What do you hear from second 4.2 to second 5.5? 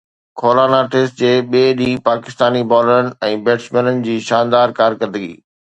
شاندار ڪارڪردگي